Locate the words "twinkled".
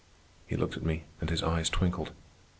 1.69-2.11